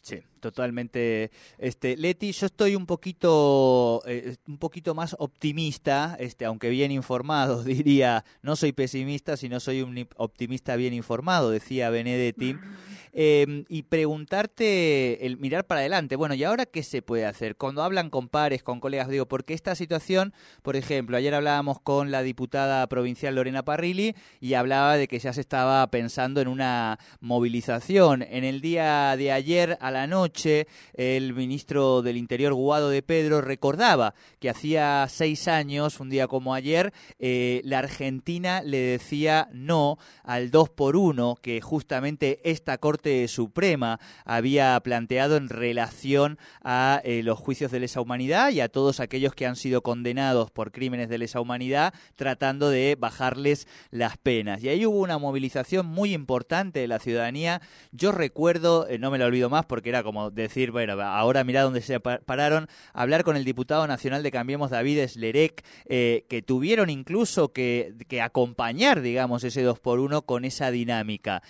Sí, 0.02 0.20
totalmente. 0.40 1.30
Este, 1.58 1.96
Leti, 1.96 2.32
yo 2.32 2.46
estoy 2.46 2.74
un 2.74 2.86
poquito, 2.86 4.02
eh, 4.04 4.34
un 4.48 4.58
poquito 4.58 4.96
más 4.96 5.14
optimista, 5.20 6.16
este, 6.18 6.44
aunque 6.44 6.70
bien 6.70 6.90
informado, 6.90 7.62
diría, 7.64 8.24
no 8.42 8.56
soy 8.56 8.72
pesimista, 8.72 9.36
sino 9.36 9.60
soy 9.60 9.80
un 9.80 10.08
optimista 10.16 10.74
bien 10.74 10.92
informado, 10.92 11.50
decía 11.50 11.88
Benedetti. 11.90 12.56
Em, 13.14 13.66
y 13.68 13.82
preguntarte, 13.82 15.26
el 15.26 15.36
mirar 15.36 15.66
para 15.66 15.80
adelante, 15.80 16.16
bueno, 16.16 16.34
¿y 16.34 16.44
ahora 16.44 16.64
qué 16.64 16.82
se 16.82 17.02
puede 17.02 17.26
hacer? 17.26 17.56
Cuando 17.56 17.82
hablan 17.82 18.08
con 18.08 18.28
pares, 18.28 18.62
con 18.62 18.80
colegas, 18.80 19.08
digo, 19.08 19.28
porque 19.28 19.52
esta 19.52 19.74
situación, 19.74 20.32
por 20.62 20.76
ejemplo, 20.76 21.18
ayer 21.18 21.34
hablábamos 21.34 21.78
con 21.78 22.10
la 22.10 22.22
diputada 22.22 22.86
provincial 22.86 23.34
Lorena 23.34 23.66
Parrilli 23.66 24.14
y 24.40 24.54
hablaba 24.54 24.96
de 24.96 25.08
que 25.08 25.18
ya 25.18 25.34
se 25.34 25.42
estaba 25.42 25.86
pensando 25.90 26.40
en 26.40 26.48
una 26.48 26.98
movilización. 27.20 28.22
En 28.22 28.44
el 28.44 28.62
día 28.62 29.14
de 29.18 29.30
ayer 29.30 29.76
a 29.82 29.90
la 29.92 30.06
noche, 30.06 30.66
el 30.94 31.34
ministro 31.34 32.02
del 32.02 32.16
Interior, 32.16 32.54
Guado 32.54 32.90
de 32.90 33.02
Pedro, 33.02 33.40
recordaba 33.40 34.14
que 34.40 34.50
hacía 34.50 35.06
seis 35.08 35.48
años, 35.48 36.00
un 36.00 36.10
día 36.10 36.26
como 36.26 36.54
ayer, 36.54 36.92
eh, 37.18 37.60
la 37.64 37.78
Argentina 37.78 38.62
le 38.62 38.78
decía 38.78 39.48
no 39.52 39.98
al 40.24 40.50
2 40.50 40.70
por 40.70 40.96
1 40.96 41.36
que 41.40 41.60
justamente 41.60 42.40
esta 42.44 42.78
Corte 42.78 43.28
Suprema 43.28 44.00
había 44.24 44.78
planteado 44.80 45.36
en 45.36 45.48
relación 45.48 46.38
a 46.62 47.00
eh, 47.04 47.22
los 47.22 47.38
juicios 47.38 47.70
de 47.70 47.80
lesa 47.80 48.00
humanidad 48.00 48.50
y 48.50 48.60
a 48.60 48.68
todos 48.68 49.00
aquellos 49.00 49.34
que 49.34 49.46
han 49.46 49.56
sido 49.56 49.82
condenados 49.82 50.50
por 50.50 50.72
crímenes 50.72 51.08
de 51.08 51.18
lesa 51.18 51.40
humanidad, 51.40 51.94
tratando 52.16 52.70
de 52.70 52.96
bajarles 52.98 53.66
las 53.90 54.16
penas. 54.16 54.62
Y 54.62 54.68
ahí 54.68 54.86
hubo 54.86 55.00
una 55.00 55.18
movilización 55.18 55.86
muy 55.86 56.14
importante 56.14 56.80
de 56.80 56.88
la 56.88 56.98
ciudadanía. 56.98 57.60
Yo 57.92 58.12
recuerdo, 58.12 58.86
eh, 58.88 58.98
no 58.98 59.10
me 59.10 59.18
lo 59.18 59.26
olvido 59.26 59.50
más 59.50 59.66
porque 59.66 59.81
era 59.88 60.02
como 60.02 60.30
decir, 60.30 60.70
bueno, 60.70 61.00
ahora 61.00 61.44
mira 61.44 61.62
dónde 61.62 61.80
se 61.80 62.00
pararon, 62.00 62.68
hablar 62.92 63.24
con 63.24 63.36
el 63.36 63.44
diputado 63.44 63.86
nacional 63.86 64.22
de 64.22 64.30
Cambiemos, 64.30 64.70
David 64.70 64.98
Eslerec, 64.98 65.64
eh, 65.86 66.26
que 66.28 66.42
tuvieron 66.42 66.90
incluso 66.90 67.52
que, 67.52 67.94
acompañar, 68.22 69.00
digamos, 69.00 69.44
ese 69.44 69.62
2 69.62 69.80
por 69.80 69.98
1 69.98 70.22
con 70.22 70.44
esa 70.44 70.70
dinámica. 70.70 71.42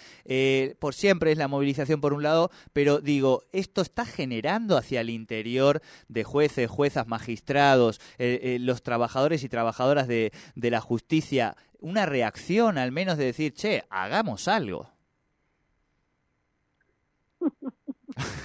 por 0.78 0.94
siempre 0.94 1.32
es 1.32 1.38
la 1.38 1.48
movilización 1.48 2.00
por 2.00 2.12
un 2.12 2.22
lado, 2.22 2.50
pero 2.72 3.00
digo, 3.00 3.42
esto 3.52 3.82
está 3.82 4.04
generando 4.04 4.76
hacia 4.76 5.00
el 5.00 5.10
interior 5.10 5.82
de 6.08 6.24
jueces, 6.24 6.70
juezas, 6.70 7.06
magistrados, 7.06 8.00
eh, 8.18 8.40
eh, 8.42 8.58
los 8.60 8.82
trabajadores 8.82 9.44
y 9.44 9.48
trabajadoras 9.48 10.08
de, 10.08 10.32
de 10.54 10.70
la 10.70 10.80
justicia, 10.80 11.56
una 11.80 12.06
reacción 12.06 12.78
al 12.78 12.92
menos 12.92 13.18
de 13.18 13.26
decir, 13.26 13.54
che, 13.54 13.84
hagamos 13.90 14.48
algo. 14.48 14.90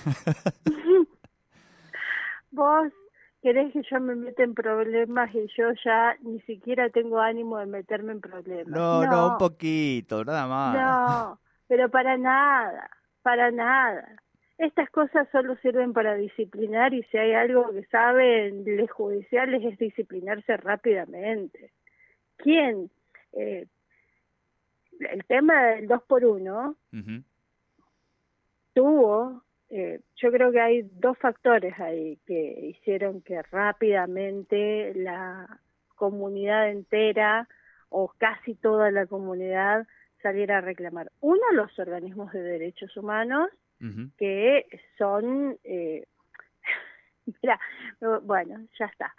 Vos 2.52 2.92
querés 3.42 3.74
que 3.74 3.82
yo 3.90 4.00
me 4.00 4.16
meta 4.16 4.44
en 4.44 4.54
problemas 4.54 5.34
y 5.34 5.48
yo 5.58 5.72
ya 5.84 6.16
ni 6.22 6.40
siquiera 6.42 6.90
tengo 6.90 7.20
ánimo 7.20 7.58
de 7.58 7.66
meterme 7.66 8.14
en 8.14 8.22
problemas. 8.22 8.68
No, 8.68 9.04
no, 9.04 9.12
no 9.12 9.28
un 9.34 9.38
poquito, 9.38 10.24
nada 10.24 10.48
más. 10.48 10.74
No, 10.76 11.40
pero 11.68 11.90
para 11.90 12.18
nada, 12.18 12.90
para 13.22 13.52
nada. 13.52 14.08
Estas 14.58 14.90
cosas 14.90 15.28
solo 15.32 15.56
sirven 15.58 15.94
para 15.94 16.16
disciplinar 16.16 16.94
y 16.94 17.04
si 17.04 17.18
hay 17.18 17.34
algo 17.34 17.72
que 17.72 17.84
saben 17.86 18.64
los 18.66 18.90
judiciales 18.90 19.64
es 19.64 19.78
disciplinarse 19.78 20.58
rápidamente. 20.58 21.72
¿Quién? 22.38 22.90
Eh, 23.34 23.68
el 25.00 25.26
tema 25.26 25.62
del 25.64 25.88
2 25.88 26.02
por 26.04 26.26
1 26.26 26.76
tuvo, 28.74 29.44
eh, 29.70 30.00
yo 30.16 30.32
creo 30.32 30.52
que 30.52 30.62
hay 30.62 30.82
dos 30.94 31.18
factores 31.18 31.78
ahí 31.80 32.18
que 32.26 32.68
hicieron 32.68 33.22
que 33.22 33.42
rápidamente 33.42 34.94
la 34.96 35.60
comunidad 35.96 36.70
entera 36.70 37.48
o 37.90 38.14
casi 38.18 38.56
toda 38.56 38.92
la 38.92 39.08
comunidad 39.08 39.86
saliera 40.22 40.60
a 40.60 40.62
reclamar. 40.62 41.12
Uno, 41.20 41.42
los 41.54 41.78
organismos 41.80 42.32
de 42.32 42.42
derechos 42.42 42.96
humanos, 42.98 43.50
que 44.18 44.66
son, 44.98 45.58
eh, 45.64 46.06
mira, 47.42 47.60
bueno, 48.24 48.66
ya 48.80 48.86
está. 48.86 49.14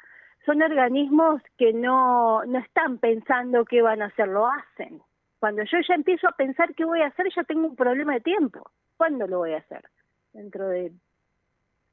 Son 0.44 0.60
organismos 0.62 1.42
que 1.56 1.72
no, 1.72 2.44
no 2.44 2.58
están 2.58 2.98
pensando 2.98 3.64
qué 3.64 3.82
van 3.82 4.02
a 4.02 4.06
hacer, 4.06 4.28
lo 4.28 4.48
hacen. 4.48 5.00
Cuando 5.38 5.62
yo 5.62 5.78
ya 5.86 5.94
empiezo 5.94 6.26
a 6.26 6.32
pensar 6.36 6.74
qué 6.74 6.84
voy 6.84 7.02
a 7.02 7.08
hacer, 7.08 7.26
ya 7.34 7.44
tengo 7.44 7.68
un 7.68 7.76
problema 7.76 8.14
de 8.14 8.20
tiempo. 8.20 8.70
¿Cuándo 8.96 9.26
lo 9.28 9.38
voy 9.38 9.52
a 9.52 9.58
hacer? 9.58 9.84
¿Dentro 10.38 10.68
de 10.68 10.92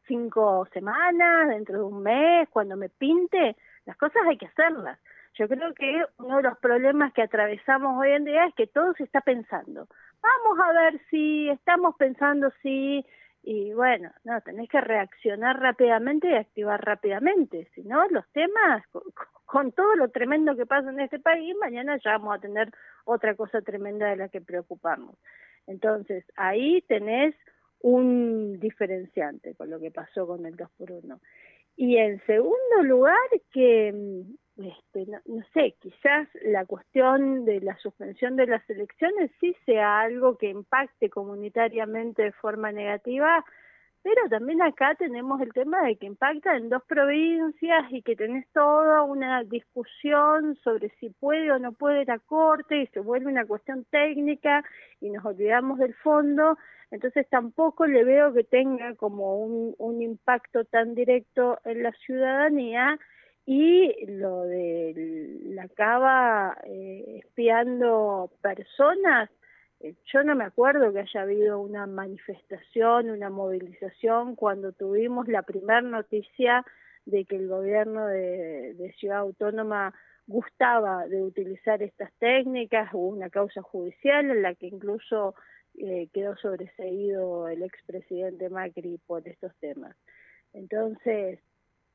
cinco 0.08 0.68
semanas? 0.72 1.50
¿Dentro 1.50 1.80
de 1.80 1.84
un 1.84 2.04
mes? 2.04 2.48
¿Cuando 2.50 2.78
me 2.78 2.90
pinte? 2.90 3.56
Las 3.88 3.98
cosas 3.98 4.22
hay 4.28 4.38
que 4.38 4.46
hacerlas. 4.46 5.00
Yo 5.34 5.48
creo 5.48 5.74
que 5.74 6.06
uno 6.20 6.38
de 6.38 6.44
los 6.44 6.58
problemas 6.60 7.12
que 7.14 7.24
atravesamos 7.24 8.00
hoy 8.00 8.12
en 8.12 8.24
día 8.24 8.46
es 8.46 8.54
que 8.54 8.68
todo 8.68 8.94
se 8.94 9.04
está 9.04 9.22
pensando. 9.22 9.88
Vamos 10.22 10.60
a 10.64 10.74
ver 10.74 11.02
si 11.10 11.50
estamos 11.50 11.96
pensando 11.96 12.52
si 12.62 13.04
y 13.42 13.74
bueno, 13.74 14.12
no, 14.24 14.40
tenés 14.42 14.70
que 14.70 14.82
reaccionar 14.82 15.60
rápidamente 15.60 16.30
y 16.30 16.36
activar 16.36 16.84
rápidamente, 16.84 17.70
si 17.76 17.84
no 17.84 18.08
los 18.10 18.28
temas 18.32 18.84
con, 19.46 19.72
todo 19.72 19.96
lo 19.96 20.10
tremendo 20.10 20.56
que 20.56 20.66
pasa 20.66 20.90
en 20.90 21.00
este 21.00 21.20
país, 21.20 21.56
mañana 21.60 21.98
ya 22.04 22.18
vamos 22.18 22.36
a 22.36 22.42
tener 22.42 22.72
otra 23.06 23.36
cosa 23.36 23.62
tremenda 23.62 24.08
de 24.08 24.16
la 24.16 24.30
que 24.30 24.42
preocuparnos. 24.42 25.16
Entonces, 25.68 26.26
ahí 26.36 26.82
tenés 26.88 27.36
un 27.86 28.60
diferenciante 28.60 29.54
con 29.54 29.70
lo 29.70 29.80
que 29.80 29.92
pasó 29.92 30.26
con 30.26 30.44
el 30.48 30.56
2 30.56 30.70
por 30.76 30.92
1 30.92 31.20
Y 31.78 31.98
en 31.98 32.20
segundo 32.26 32.82
lugar, 32.82 33.16
que 33.54 33.94
mm, 33.94 34.66
este, 34.66 35.06
no, 35.06 35.44
sé, 35.54 35.76
quizás 35.80 36.28
la 36.42 36.66
cuestión 36.66 37.46
de 37.46 37.62
la 37.62 37.78
suspensión 37.78 38.38
de 38.38 38.48
las 38.48 38.68
elecciones 38.72 39.30
sí 39.40 39.56
sea 39.68 40.00
algo 40.00 40.36
que 40.36 40.50
impacte 40.50 41.12
comunitariamente 41.12 42.24
de 42.24 42.32
forma 42.32 42.72
negativa, 42.72 43.46
pero 44.06 44.30
también 44.30 44.62
acá 44.62 44.94
tenemos 44.94 45.42
el 45.42 45.52
tema 45.52 45.82
de 45.82 45.96
que 45.96 46.06
impacta 46.06 46.56
en 46.56 46.70
dos 46.70 46.84
provincias 46.84 47.86
y 47.90 48.04
que 48.04 48.16
tenés 48.16 48.46
toda 48.54 49.02
una 49.02 49.44
discusión 49.44 50.56
sobre 50.64 50.90
si 51.00 51.10
puede 51.10 51.52
o 51.52 51.58
no 51.58 51.72
puede 51.72 52.06
la 52.06 52.20
Corte 52.20 52.84
y 52.84 52.88
se 52.94 53.00
vuelve 53.00 53.32
una 53.32 53.48
cuestión 53.48 53.84
técnica 53.86 54.64
y 55.02 55.10
nos 55.10 55.26
olvidamos 55.26 55.80
del 55.80 55.96
fondo, 55.96 56.56
entonces 56.92 57.28
tampoco 57.30 57.88
le 57.88 58.04
veo 58.04 58.32
que 58.32 58.44
tenga 58.44 58.94
como 58.94 59.40
un, 59.40 60.02
impacto 60.04 60.66
tan 60.66 60.94
directo 60.94 61.58
en 61.66 61.82
la 61.82 61.92
ciudadanía. 61.94 63.00
Y 63.48 64.06
lo 64.06 64.44
de 64.44 65.40
la 65.46 65.68
cava 65.70 66.58
eh, 66.64 67.22
espiando 67.24 68.30
personas, 68.42 69.32
yo 70.12 70.24
no 70.24 70.36
me 70.36 70.46
acuerdo 70.46 70.92
que 70.92 71.00
haya 71.00 71.22
habido 71.22 71.60
una 71.60 71.86
manifestación, 71.86 73.10
una 73.10 73.30
movilización 73.30 74.36
cuando 74.36 74.72
tuvimos 74.72 75.28
la 75.28 75.44
primera 75.44 75.82
noticia 75.82 76.66
de 77.06 77.26
que 77.26 77.36
el 77.36 77.48
gobierno 77.48 78.08
de, 78.08 78.94
Ciudad 78.98 79.20
Autónoma 79.20 79.94
gustaba 80.28 81.08
de 81.08 81.22
utilizar 81.22 81.84
estas 81.84 82.12
técnicas, 82.20 82.90
hubo 82.94 83.10
una 83.10 83.30
causa 83.30 83.62
judicial 83.62 84.32
en 84.32 84.42
la 84.42 84.56
que 84.56 84.68
incluso 84.68 85.36
eh, 85.78 86.08
quedó 86.14 86.36
sobreseído 86.38 87.48
el 87.48 87.62
expresidente 87.62 88.50
Macri 88.50 89.00
por 89.06 89.28
estos 89.28 89.54
temas. 89.58 89.96
Entonces, 90.54 91.40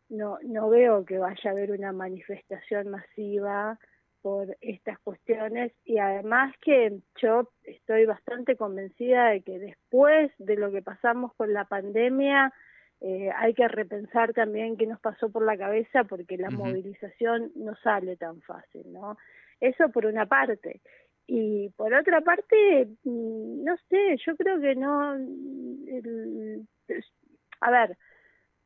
no, 0.09 0.39
no 0.43 0.69
veo 0.69 1.05
que 1.05 1.19
vaya 1.19 1.51
a 1.51 1.53
haber 1.53 1.73
una 1.73 1.93
manifestación 1.93 2.89
masiva 2.89 3.79
por 4.23 4.57
estas 4.61 4.99
cuestiones 5.01 5.73
y 5.85 5.99
además 5.99 6.55
que 6.61 6.99
yo 7.21 7.51
estoy 7.65 8.05
bastante 8.05 8.57
convencida 8.57 9.31
de 9.31 9.43
que 9.43 9.59
después 9.59 10.31
de 10.39 10.57
lo 10.57 10.71
que 10.71 10.83
pasamos 10.83 11.35
con 11.35 11.53
la 11.53 11.65
pandemia 11.65 12.53
eh, 13.01 13.31
hay 13.35 13.55
que 13.55 13.67
repensar 13.67 14.35
también 14.35 14.77
qué 14.77 14.87
nos 14.87 15.01
pasó 15.01 15.31
por 15.31 15.45
la 15.45 15.57
cabeza 15.57 16.05
porque 16.05 16.37
la 16.37 16.51
movilización 16.51 17.51
no 17.55 17.75
sale 17.77 18.17
tan 18.17 18.43
fácil, 18.43 18.93
¿no? 18.93 19.17
Eso 19.59 19.89
por 19.89 20.05
una 20.05 20.27
parte. 20.27 20.81
Y 21.27 21.71
por 21.77 21.95
otra 21.95 22.21
parte, 22.21 22.89
mm, 23.05 23.65
no 23.65 23.77
sé, 23.89 24.17
yo 24.27 24.37
creo 24.37 24.61
que 24.61 24.75
no... 24.75 25.17
a 27.61 27.71
ver, 27.71 27.97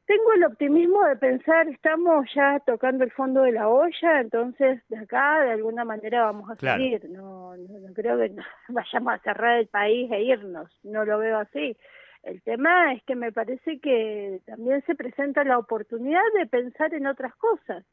tengo 0.06 0.32
el 0.34 0.44
optimismo 0.44 1.04
de 1.04 1.16
pensar, 1.16 1.68
estamos 1.68 2.26
ya 2.34 2.60
tocando 2.60 3.04
el 3.04 3.10
fondo 3.12 3.42
de 3.42 3.52
la 3.52 3.68
olla, 3.68 4.20
entonces 4.20 4.82
de 4.88 4.98
acá 4.98 5.40
de 5.42 5.52
alguna 5.52 5.84
manera 5.84 6.24
vamos 6.24 6.50
a 6.50 6.56
salir. 6.56 7.08
No, 7.10 7.56
no, 7.56 7.94
creo 7.94 8.18
que 8.18 8.32
vayamos 8.68 9.14
a 9.14 9.18
cerrar 9.18 9.58
el 9.58 9.68
país 9.68 10.10
e 10.12 10.22
irnos, 10.22 10.70
no 10.82 11.04
lo 11.04 11.18
veo 11.18 11.38
así. 11.38 11.76
El 12.22 12.42
tema 12.42 12.92
es 12.94 13.02
que 13.04 13.14
me 13.14 13.32
parece 13.32 13.80
que 13.80 14.40
también 14.46 14.82
se 14.86 14.94
presenta 14.94 15.44
la 15.44 15.58
oportunidad 15.58 16.22
de 16.38 16.46
pensar 16.46 16.94
en 16.94 17.06
otras 17.06 17.34
cosas 17.36 17.84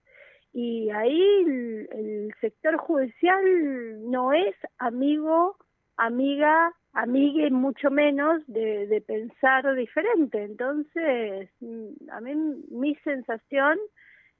y 0.53 0.89
ahí 0.89 1.87
el, 1.91 2.33
sector 2.41 2.77
judicial 2.77 4.09
no 4.09 4.33
es 4.33 4.55
amigo, 4.77 5.55
amiga, 5.95 6.73
amigue 6.93 7.49
mucho 7.51 7.89
menos 7.89 8.41
de, 8.47 8.87
de, 8.87 9.01
pensar 9.01 9.75
diferente. 9.75 10.43
Entonces, 10.43 11.49
mm, 11.59 12.09
a 12.11 12.21
mí 12.21 12.35
mi 12.69 12.95
sensación 13.03 13.77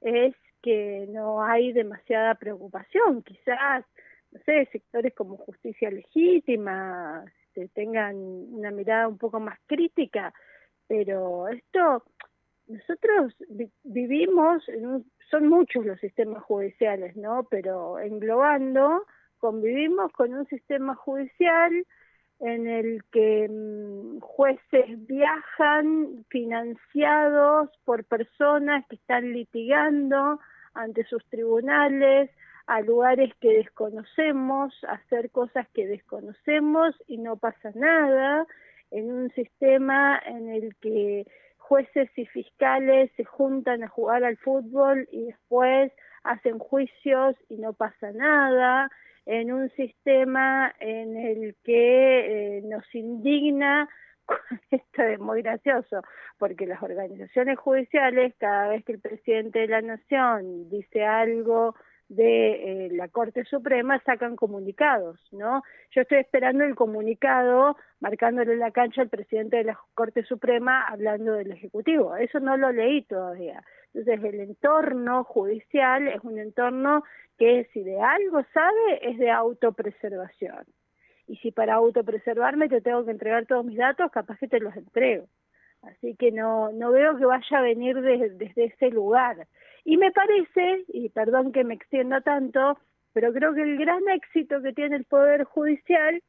es 0.00 0.34
que 0.62 1.06
no 1.10 1.42
hay 1.42 1.72
demasiada 1.72 2.34
preocupación. 2.34 3.22
Quizás, 3.22 3.84
no 4.30 4.40
sé, 4.44 4.68
sectores 4.72 5.14
como 5.14 5.36
justicia 5.36 5.90
legítima 5.90 7.24
este, 7.26 7.68
tengan 7.68 8.16
una 8.16 8.70
mirada 8.70 9.08
un 9.08 9.18
poco 9.18 9.40
más 9.40 9.58
crítica, 9.66 10.32
pero 10.86 11.48
esto 11.48 12.04
nosotros 12.66 13.34
vivimos 13.82 14.66
en 14.68 14.86
un 14.86 15.12
son 15.32 15.48
muchos 15.48 15.86
los 15.86 15.98
sistemas 15.98 16.42
judiciales, 16.44 17.16
¿no? 17.16 17.44
Pero 17.50 17.98
englobando, 17.98 19.06
convivimos 19.38 20.12
con 20.12 20.34
un 20.34 20.46
sistema 20.46 20.94
judicial 20.94 21.86
en 22.42 22.66
el 22.66 23.04
que 23.12 23.48
mm, 23.48 24.18
jueces 24.18 25.06
viajan 25.06 26.24
financiados 26.28 27.70
por 27.84 28.04
personas 28.04 28.84
que 28.88 28.96
están 28.96 29.32
litigando 29.32 30.40
ante 30.74 31.04
sus 31.04 31.24
tribunales 31.28 32.30
a 32.66 32.80
lugares 32.80 33.32
que 33.40 33.48
desconocemos, 33.48 34.74
hacer 34.88 35.30
cosas 35.30 35.68
que 35.72 35.86
desconocemos 35.86 36.94
y 37.06 37.18
no 37.18 37.36
pasa 37.36 37.70
nada, 37.74 38.46
en 38.90 39.12
un 39.12 39.30
sistema 39.30 40.20
en 40.26 40.48
el 40.48 40.74
que 40.76 41.26
jueces 41.58 42.10
y 42.16 42.26
fiscales 42.26 43.10
se 43.16 43.24
juntan 43.24 43.84
a 43.84 43.88
jugar 43.88 44.24
al 44.24 44.36
fútbol 44.36 45.08
y 45.12 45.26
después 45.26 45.92
hacen 46.24 46.58
juicios 46.58 47.36
y 47.48 47.56
no 47.56 47.72
pasa 47.72 48.10
nada, 48.12 48.90
en 49.26 49.52
un 49.52 49.70
sistema 49.70 50.74
en 50.80 51.16
el 51.16 51.56
que 51.62 52.58
eh, 52.58 52.62
nos 52.62 52.82
indigna, 52.94 53.88
esto 54.70 55.02
es 55.02 55.18
muy 55.18 55.42
gracioso, 55.42 56.02
porque 56.38 56.66
las 56.66 56.82
organizaciones 56.82 57.58
judiciales, 57.58 58.34
cada 58.38 58.68
vez 58.68 58.84
que 58.84 58.92
el 58.92 59.00
presidente 59.00 59.60
de 59.60 59.68
la 59.68 59.82
nación 59.82 60.68
dice 60.68 61.04
algo 61.04 61.74
de 62.16 62.86
eh, 62.86 62.88
la 62.92 63.08
Corte 63.08 63.44
Suprema 63.44 63.98
sacan 64.04 64.36
comunicados, 64.36 65.18
¿no? 65.32 65.62
Yo 65.92 66.02
estoy 66.02 66.18
esperando 66.18 66.62
el 66.64 66.74
comunicado 66.74 67.76
marcándole 68.00 68.56
la 68.56 68.70
cancha 68.70 69.00
al 69.00 69.08
presidente 69.08 69.56
de 69.58 69.64
la 69.64 69.78
Corte 69.94 70.22
Suprema 70.24 70.82
hablando 70.82 71.32
del 71.32 71.52
Ejecutivo. 71.52 72.14
Eso 72.16 72.38
no 72.40 72.56
lo 72.56 72.70
leí 72.70 73.02
todavía. 73.02 73.62
Entonces, 73.94 74.24
el 74.24 74.40
entorno 74.40 75.24
judicial 75.24 76.08
es 76.08 76.22
un 76.22 76.38
entorno 76.38 77.02
que 77.38 77.68
si 77.72 77.82
de 77.82 78.00
algo 78.00 78.42
sabe 78.52 79.10
es 79.10 79.18
de 79.18 79.30
autopreservación. 79.30 80.66
Y 81.26 81.36
si 81.36 81.50
para 81.50 81.74
autopreservarme 81.74 82.68
te 82.68 82.82
tengo 82.82 83.04
que 83.04 83.10
entregar 83.10 83.46
todos 83.46 83.64
mis 83.64 83.78
datos, 83.78 84.10
capaz 84.10 84.38
que 84.38 84.48
te 84.48 84.60
los 84.60 84.76
entrego. 84.76 85.26
Así 85.82 86.14
que 86.16 86.30
no, 86.30 86.70
no 86.72 86.92
veo 86.92 87.16
que 87.16 87.24
vaya 87.24 87.58
a 87.58 87.62
venir 87.62 88.00
desde 88.00 88.64
ese 88.64 88.90
lugar. 88.90 89.48
Y 89.84 89.96
me 89.96 90.12
parece, 90.12 90.84
y 90.88 91.08
perdón 91.08 91.52
que 91.52 91.64
me 91.64 91.74
extienda 91.74 92.20
tanto, 92.20 92.78
pero 93.12 93.32
creo 93.32 93.52
que 93.52 93.62
el 93.62 93.76
gran 93.76 94.08
éxito 94.08 94.62
que 94.62 94.72
tiene 94.72 94.96
el 94.96 95.04
Poder 95.04 95.44
Judicial 95.44 96.22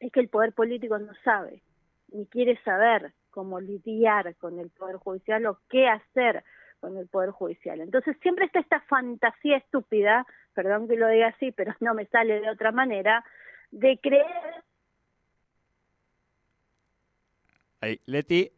es 0.00 0.12
que 0.12 0.20
el 0.20 0.28
Poder 0.28 0.52
Político 0.52 0.98
no 0.98 1.12
sabe, 1.22 1.62
ni 2.12 2.26
quiere 2.26 2.60
saber 2.62 3.12
cómo 3.30 3.60
lidiar 3.60 4.34
con 4.36 4.58
el 4.58 4.70
Poder 4.70 4.96
Judicial 4.96 5.46
o 5.46 5.58
qué 5.68 5.88
hacer 5.88 6.42
con 6.80 6.96
el 6.98 7.06
Poder 7.06 7.30
Judicial. 7.30 7.80
Entonces 7.80 8.16
siempre 8.22 8.46
está 8.46 8.58
esta 8.58 8.80
fantasía 8.80 9.56
estúpida, 9.56 10.26
perdón 10.52 10.88
que 10.88 10.96
lo 10.96 11.08
diga 11.08 11.28
así, 11.28 11.52
pero 11.52 11.74
no 11.80 11.94
me 11.94 12.06
sale 12.06 12.40
de 12.40 12.50
otra 12.50 12.72
manera, 12.72 13.24
de 13.70 13.98
creer... 13.98 14.26
Ahí, 17.80 18.00
Leti, 18.06 18.50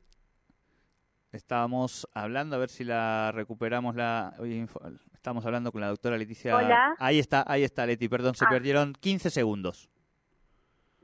Estábamos 1.37 2.09
hablando, 2.15 2.57
a 2.57 2.59
ver 2.59 2.71
si 2.71 2.83
la 2.83 3.31
recuperamos 3.33 3.95
la... 3.95 4.33
Estamos 5.13 5.45
hablando 5.45 5.71
con 5.71 5.81
la 5.81 5.89
doctora 5.89 6.17
Leticia. 6.17 6.57
Hola. 6.57 6.95
Ahí 6.99 7.19
está, 7.19 7.45
ahí 7.47 7.63
está 7.63 7.85
Leti, 7.85 8.09
perdón, 8.09 8.35
se 8.35 8.45
ah. 8.45 8.49
perdieron 8.51 8.95
15 8.95 9.31
segundos. 9.31 9.91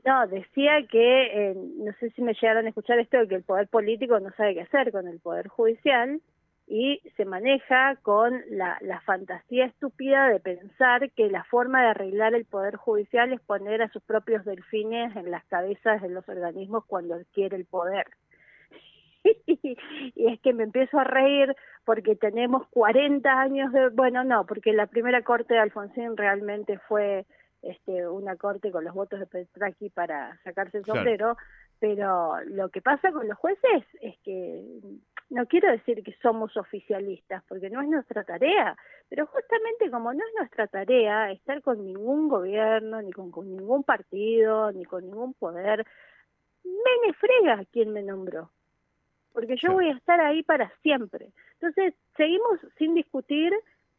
No, 0.05 0.27
decía 0.27 0.85
que, 0.89 1.51
eh, 1.51 1.55
no 1.55 1.93
sé 1.99 2.09
si 2.11 2.21
me 2.21 2.33
llegaron 2.33 2.65
a 2.65 2.69
escuchar 2.69 2.99
esto, 2.99 3.17
de 3.17 3.27
que 3.27 3.35
el 3.35 3.43
poder 3.43 3.67
político 3.67 4.19
no 4.19 4.31
sabe 4.35 4.55
qué 4.55 4.61
hacer 4.61 4.91
con 4.91 5.07
el 5.07 5.19
poder 5.19 5.47
judicial 5.47 6.19
y 6.67 7.01
se 7.15 7.25
maneja 7.25 7.95
con 8.01 8.41
la, 8.49 8.77
la 8.81 9.01
fantasía 9.01 9.65
estúpida 9.65 10.27
de 10.29 10.39
pensar 10.39 11.11
que 11.11 11.29
la 11.29 11.43
forma 11.43 11.81
de 11.81 11.89
arreglar 11.89 12.33
el 12.33 12.45
poder 12.45 12.75
judicial 12.75 13.31
es 13.33 13.41
poner 13.41 13.81
a 13.81 13.89
sus 13.89 14.01
propios 14.03 14.43
delfines 14.45 15.15
en 15.15 15.31
las 15.31 15.45
cabezas 15.45 16.01
de 16.01 16.09
los 16.09 16.27
organismos 16.27 16.85
cuando 16.85 17.15
adquiere 17.15 17.55
el 17.55 17.65
poder. 17.65 18.07
y 19.45 20.27
es 20.27 20.39
que 20.41 20.53
me 20.53 20.63
empiezo 20.63 20.99
a 20.99 21.03
reír 21.03 21.55
porque 21.85 22.15
tenemos 22.15 22.67
40 22.69 23.29
años 23.29 23.71
de, 23.71 23.89
bueno, 23.89 24.23
no, 24.23 24.45
porque 24.45 24.73
la 24.73 24.87
primera 24.87 25.21
corte 25.23 25.53
de 25.53 25.59
Alfonsín 25.59 26.17
realmente 26.17 26.79
fue 26.87 27.25
este, 27.61 28.07
una 28.07 28.35
corte 28.35 28.71
con 28.71 28.83
los 28.83 28.93
votos 28.93 29.19
de 29.19 29.25
Petraki 29.25 29.89
para 29.89 30.37
sacarse 30.43 30.79
el 30.79 30.85
sombrero, 30.85 31.37
pero 31.79 32.35
lo 32.45 32.69
que 32.69 32.81
pasa 32.81 33.11
con 33.11 33.27
los 33.27 33.37
jueces 33.37 33.83
es 34.01 34.17
que 34.19 34.63
no 35.29 35.45
quiero 35.47 35.71
decir 35.71 36.03
que 36.03 36.15
somos 36.21 36.55
oficialistas, 36.57 37.43
porque 37.47 37.69
no 37.69 37.81
es 37.81 37.87
nuestra 37.87 38.23
tarea, 38.23 38.75
pero 39.09 39.25
justamente 39.27 39.89
como 39.89 40.13
no 40.13 40.19
es 40.19 40.33
nuestra 40.37 40.67
tarea 40.67 41.31
estar 41.31 41.61
con 41.61 41.83
ningún 41.83 42.27
gobierno, 42.27 43.01
ni 43.01 43.11
con, 43.11 43.31
con 43.31 43.49
ningún 43.49 43.83
partido, 43.83 44.71
ni 44.71 44.85
con 44.85 45.05
ningún 45.05 45.33
poder, 45.33 45.85
me 46.63 47.13
frega 47.13 47.63
quien 47.71 47.91
me 47.91 48.03
nombró 48.03 48.51
porque 49.33 49.57
yo 49.57 49.73
voy 49.73 49.89
a 49.89 49.93
estar 49.93 50.21
ahí 50.21 50.43
para 50.43 50.71
siempre. 50.81 51.29
Entonces, 51.53 51.93
seguimos 52.15 52.59
sin 52.77 52.93
discutir 52.93 53.53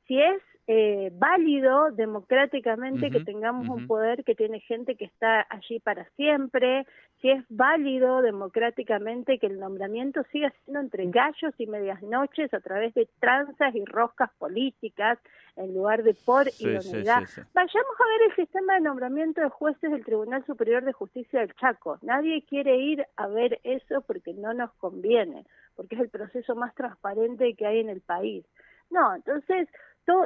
si 0.06 0.20
es 0.20 0.40
eh, 0.66 1.10
válido 1.12 1.90
democráticamente 1.90 3.10
que 3.10 3.20
tengamos 3.20 3.68
un 3.68 3.86
poder 3.86 4.24
que 4.24 4.34
tiene 4.34 4.60
gente 4.60 4.96
que 4.96 5.04
está 5.04 5.46
allí 5.50 5.78
para 5.78 6.08
siempre, 6.16 6.86
si 7.20 7.30
es 7.30 7.44
válido 7.50 8.22
democráticamente 8.22 9.38
que 9.38 9.46
el 9.46 9.60
nombramiento 9.60 10.22
siga 10.32 10.50
siendo 10.64 10.80
entre 10.80 11.06
gallos 11.10 11.54
y 11.58 11.66
medias 11.66 12.02
noches 12.02 12.52
a 12.54 12.60
través 12.60 12.94
de 12.94 13.06
tranzas 13.20 13.74
y 13.74 13.84
roscas 13.84 14.30
políticas 14.38 15.18
en 15.56 15.74
lugar 15.74 16.02
de 16.02 16.14
por 16.14 16.46
idoneidad. 16.58 17.24
Vayamos 17.52 18.00
a 18.00 18.08
ver 18.08 18.30
el 18.30 18.36
sistema 18.36 18.74
de 18.74 18.80
nombramiento 18.80 19.42
de 19.42 19.50
jueces 19.50 19.90
del 19.90 20.04
Tribunal 20.04 20.44
Superior 20.46 20.82
de 20.82 20.92
Justicia 20.92 21.40
del 21.40 21.54
Chaco. 21.56 21.98
Nadie 22.00 22.42
quiere 22.42 22.76
ir 22.78 23.06
a 23.16 23.26
ver 23.26 23.60
eso 23.64 24.00
porque 24.06 24.32
no 24.32 24.54
nos 24.54 24.72
conviene, 24.74 25.44
porque 25.76 25.96
es 25.96 26.00
el 26.00 26.08
proceso 26.08 26.54
más 26.54 26.74
transparente 26.74 27.54
que 27.54 27.66
hay 27.66 27.80
en 27.80 27.90
el 27.90 28.00
país. 28.00 28.46
No, 28.90 29.14
entonces 29.14 29.68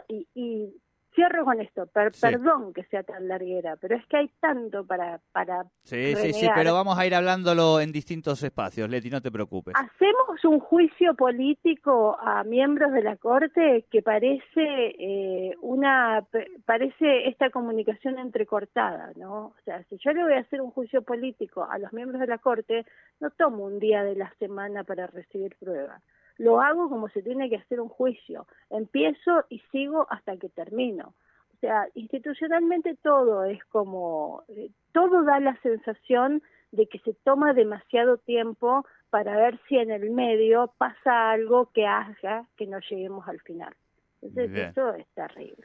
y, 0.09 0.27
y 0.35 0.75
cierro 1.19 1.45
con 1.45 1.61
esto, 1.61 1.87
perdón 1.87 2.73
que 2.73 2.85
sea 2.85 3.03
tan 3.03 3.27
larguera, 3.27 3.77
pero 3.77 3.97
es 3.97 4.07
que 4.07 4.19
hay 4.19 4.31
tanto 4.41 4.87
para... 4.87 5.21
para 5.33 5.64
sí, 5.83 6.14
sí, 6.14 6.33
sí, 6.33 6.49
pero 6.55 6.75
vamos 6.75 6.97
a 6.97 7.07
ir 7.07 7.14
hablándolo 7.14 7.81
en 7.81 7.91
distintos 7.91 8.41
espacios, 8.45 8.88
Leti, 8.88 9.11
no 9.11 9.21
te 9.21 9.33
preocupes. 9.33 9.75
Hacemos 9.77 10.45
un 10.45 10.61
juicio 10.61 11.14
político 11.14 12.17
a 12.21 12.45
miembros 12.45 12.93
de 12.93 13.03
la 13.03 13.17
Corte 13.17 13.87
que 13.91 14.01
parece 14.01 14.45
eh, 14.57 15.55
una... 15.61 16.25
parece 16.64 17.29
esta 17.29 17.51
comunicación 17.51 18.19
entrecortada, 18.21 19.12
¿no? 19.17 19.47
O 19.47 19.57
sea, 19.64 19.83
si 19.85 19.99
yo 19.99 20.12
le 20.12 20.23
voy 20.23 20.35
a 20.35 20.41
hacer 20.41 20.61
un 20.61 20.71
juicio 20.71 21.03
político 21.03 21.67
a 21.69 21.79
los 21.79 21.93
miembros 21.93 22.21
de 22.21 22.29
la 22.29 22.38
Corte, 22.38 22.87
no 23.19 23.31
tomo 23.31 23.64
un 23.64 23.81
día 23.81 24.05
de 24.05 24.14
la 24.14 24.33
semana 24.38 24.85
para 24.85 25.09
recibir 25.09 25.57
pruebas 25.59 26.01
lo 26.38 26.61
hago 26.61 26.88
como 26.88 27.09
se 27.09 27.22
tiene 27.22 27.51
que 27.51 27.57
hacer 27.57 27.81
un 27.81 27.88
juicio. 27.88 28.46
Empiezo 28.70 29.44
y 29.48 29.59
sigo 29.70 30.07
hasta 30.09 30.37
que 30.37 30.48
termino. 30.48 31.14
O 31.55 31.61
sea, 31.61 31.88
institucionalmente 31.94 32.96
todo 33.03 33.44
es 33.44 33.64
como, 33.66 34.44
eh, 34.48 34.70
todo 34.92 35.24
da 35.24 35.40
la 35.40 35.61
sensación 35.61 36.42
de 36.70 36.87
que 36.87 37.01
se 37.01 37.14
toma 37.24 37.53
demasiado 37.53 38.18
tiempo 38.18 38.87
para 39.11 39.37
ver 39.37 39.59
si 39.68 39.77
en 39.77 39.90
el 39.90 40.11
medio 40.11 40.72
pasa 40.79 41.33
algo 41.33 41.70
que 41.72 41.87
haga 41.87 42.46
que 42.57 42.66
no 42.66 42.79
lleguemos 42.79 43.27
al 43.27 43.40
final. 43.40 43.74
Entonces 44.20 44.70
eso 44.70 44.94
es 44.94 45.07
terrible. 45.14 45.64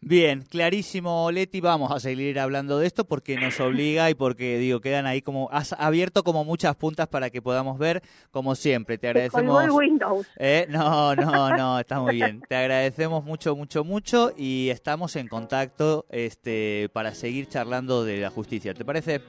Bien, 0.00 0.42
clarísimo, 0.42 1.30
Leti. 1.30 1.60
Vamos 1.60 1.90
a 1.90 1.98
seguir 1.98 2.38
hablando 2.38 2.78
de 2.78 2.86
esto 2.86 3.06
porque 3.06 3.36
nos 3.36 3.58
obliga 3.60 4.10
y 4.10 4.14
porque, 4.14 4.58
digo, 4.58 4.80
quedan 4.80 5.06
ahí 5.06 5.22
como. 5.22 5.48
Has 5.50 5.72
abierto 5.72 6.22
como 6.22 6.44
muchas 6.44 6.76
puntas 6.76 7.08
para 7.08 7.30
que 7.30 7.40
podamos 7.40 7.78
ver, 7.78 8.02
como 8.30 8.54
siempre. 8.54 8.98
Te 8.98 9.08
agradecemos. 9.08 9.64
El 9.64 9.70
Windows. 9.70 10.26
¿Eh? 10.36 10.66
No, 10.68 11.16
no, 11.16 11.56
no, 11.56 11.78
está 11.80 12.00
muy 12.00 12.16
bien. 12.16 12.42
Te 12.48 12.56
agradecemos 12.56 13.24
mucho, 13.24 13.56
mucho, 13.56 13.84
mucho 13.84 14.32
y 14.36 14.68
estamos 14.68 15.16
en 15.16 15.28
contacto 15.28 16.04
este, 16.10 16.90
para 16.92 17.14
seguir 17.14 17.48
charlando 17.48 18.04
de 18.04 18.18
la 18.18 18.30
justicia. 18.30 18.74
¿Te 18.74 18.84
parece? 18.84 19.22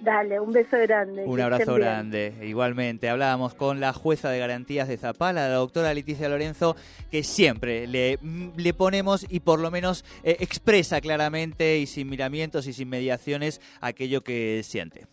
Dale, 0.00 0.40
un 0.40 0.50
beso 0.50 0.78
grande. 0.78 1.24
Un 1.26 1.40
abrazo 1.40 1.74
grande. 1.74 2.32
Igualmente, 2.42 3.10
hablábamos 3.10 3.54
con 3.54 3.80
la 3.80 3.92
jueza 3.92 4.30
de 4.30 4.38
garantías 4.38 4.88
de 4.88 4.96
Zapala, 4.96 5.48
la 5.48 5.56
doctora 5.56 5.92
Leticia 5.92 6.28
Lorenzo, 6.28 6.74
que 7.10 7.22
siempre 7.22 7.86
le, 7.86 8.18
le 8.56 8.72
ponemos 8.72 9.26
y 9.28 9.40
por 9.40 9.60
lo 9.60 9.70
menos 9.70 10.04
eh, 10.22 10.38
expresa 10.40 11.00
claramente 11.02 11.78
y 11.78 11.86
sin 11.86 12.08
miramientos 12.08 12.66
y 12.66 12.72
sin 12.72 12.88
mediaciones 12.88 13.60
aquello 13.82 14.22
que 14.22 14.62
siente. 14.64 15.06